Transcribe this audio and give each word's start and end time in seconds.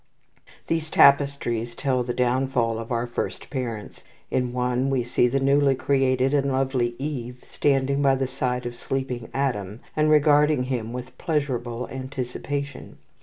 These 0.65 0.89
tapestries 0.89 1.75
tell 1.75 2.01
the 2.01 2.11
downfall 2.15 2.79
of 2.79 2.91
our 2.91 3.05
first 3.05 3.51
parents. 3.51 4.01
In 4.31 4.51
one 4.51 4.89
we 4.89 5.03
see 5.03 5.27
the 5.27 5.39
newly 5.39 5.75
created 5.75 6.33
and 6.33 6.51
lovely 6.51 6.95
Eve 6.97 7.41
standing 7.43 8.01
by 8.01 8.15
the 8.15 8.25
side 8.25 8.65
of 8.65 8.71
the 8.73 8.79
sleeping 8.79 9.29
Adam, 9.31 9.79
and 9.95 10.09
regarding 10.09 10.63
him 10.63 10.91
with 10.91 11.15
pleasurable 11.19 11.87
anticipation. 11.89 12.97